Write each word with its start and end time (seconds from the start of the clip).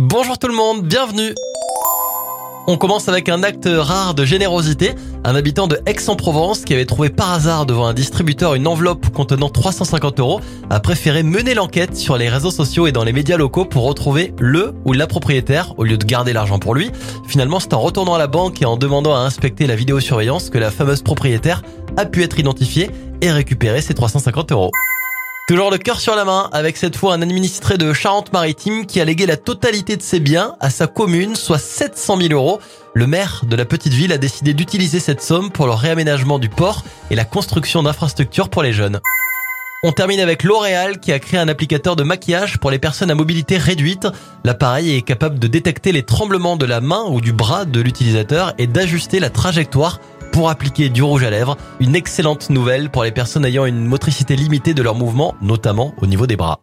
Bonjour 0.00 0.38
tout 0.38 0.46
le 0.46 0.54
monde, 0.54 0.82
bienvenue 0.86 1.34
on 2.70 2.76
commence 2.76 3.08
avec 3.08 3.30
un 3.30 3.42
acte 3.42 3.66
rare 3.66 4.12
de 4.12 4.26
générosité. 4.26 4.94
Un 5.24 5.34
habitant 5.34 5.68
de 5.68 5.80
Aix-en-Provence 5.86 6.66
qui 6.66 6.74
avait 6.74 6.84
trouvé 6.84 7.08
par 7.08 7.32
hasard 7.32 7.64
devant 7.64 7.86
un 7.86 7.94
distributeur 7.94 8.54
une 8.54 8.66
enveloppe 8.66 9.08
contenant 9.08 9.48
350 9.48 10.20
euros 10.20 10.42
a 10.68 10.78
préféré 10.78 11.22
mener 11.22 11.54
l'enquête 11.54 11.96
sur 11.96 12.18
les 12.18 12.28
réseaux 12.28 12.50
sociaux 12.50 12.86
et 12.86 12.92
dans 12.92 13.04
les 13.04 13.14
médias 13.14 13.38
locaux 13.38 13.64
pour 13.64 13.84
retrouver 13.84 14.34
le 14.38 14.74
ou 14.84 14.92
la 14.92 15.06
propriétaire 15.06 15.72
au 15.78 15.84
lieu 15.84 15.96
de 15.96 16.04
garder 16.04 16.34
l'argent 16.34 16.58
pour 16.58 16.74
lui. 16.74 16.90
Finalement, 17.26 17.58
c'est 17.58 17.72
en 17.72 17.80
retournant 17.80 18.14
à 18.14 18.18
la 18.18 18.26
banque 18.26 18.60
et 18.60 18.66
en 18.66 18.76
demandant 18.76 19.14
à 19.14 19.20
inspecter 19.20 19.66
la 19.66 19.74
vidéosurveillance 19.74 20.50
que 20.50 20.58
la 20.58 20.70
fameuse 20.70 21.00
propriétaire 21.00 21.62
a 21.96 22.04
pu 22.04 22.22
être 22.22 22.38
identifiée 22.38 22.90
et 23.22 23.32
récupérer 23.32 23.80
ses 23.80 23.94
350 23.94 24.52
euros. 24.52 24.70
Toujours 25.48 25.70
le 25.70 25.78
cœur 25.78 25.98
sur 25.98 26.14
la 26.14 26.26
main, 26.26 26.50
avec 26.52 26.76
cette 26.76 26.94
fois 26.94 27.14
un 27.14 27.22
administré 27.22 27.78
de 27.78 27.94
Charente-Maritime 27.94 28.84
qui 28.84 29.00
a 29.00 29.06
légué 29.06 29.24
la 29.24 29.38
totalité 29.38 29.96
de 29.96 30.02
ses 30.02 30.20
biens 30.20 30.56
à 30.60 30.68
sa 30.68 30.86
commune, 30.86 31.36
soit 31.36 31.56
700 31.56 32.20
000 32.20 32.34
euros. 32.34 32.60
Le 32.92 33.06
maire 33.06 33.44
de 33.48 33.56
la 33.56 33.64
petite 33.64 33.94
ville 33.94 34.12
a 34.12 34.18
décidé 34.18 34.52
d'utiliser 34.52 35.00
cette 35.00 35.22
somme 35.22 35.50
pour 35.50 35.64
le 35.64 35.72
réaménagement 35.72 36.38
du 36.38 36.50
port 36.50 36.84
et 37.10 37.14
la 37.14 37.24
construction 37.24 37.82
d'infrastructures 37.82 38.50
pour 38.50 38.62
les 38.62 38.74
jeunes. 38.74 39.00
On 39.84 39.92
termine 39.92 40.20
avec 40.20 40.42
L'Oréal 40.42 41.00
qui 41.00 41.12
a 41.12 41.18
créé 41.18 41.40
un 41.40 41.48
applicateur 41.48 41.96
de 41.96 42.02
maquillage 42.02 42.58
pour 42.58 42.70
les 42.70 42.78
personnes 42.78 43.10
à 43.10 43.14
mobilité 43.14 43.56
réduite. 43.56 44.06
L'appareil 44.44 44.96
est 44.96 45.02
capable 45.02 45.38
de 45.38 45.46
détecter 45.46 45.92
les 45.92 46.02
tremblements 46.02 46.56
de 46.56 46.66
la 46.66 46.82
main 46.82 47.04
ou 47.08 47.22
du 47.22 47.32
bras 47.32 47.64
de 47.64 47.80
l'utilisateur 47.80 48.52
et 48.58 48.66
d'ajuster 48.66 49.18
la 49.18 49.30
trajectoire 49.30 49.98
pour 50.38 50.50
appliquer 50.50 50.88
du 50.88 51.02
rouge 51.02 51.24
à 51.24 51.30
lèvres. 51.30 51.56
Une 51.80 51.96
excellente 51.96 52.48
nouvelle 52.48 52.90
pour 52.90 53.02
les 53.02 53.10
personnes 53.10 53.44
ayant 53.44 53.66
une 53.66 53.84
motricité 53.84 54.36
limitée 54.36 54.72
de 54.72 54.82
leurs 54.84 54.94
mouvements, 54.94 55.34
notamment 55.42 55.94
au 56.00 56.06
niveau 56.06 56.28
des 56.28 56.36
bras. 56.36 56.56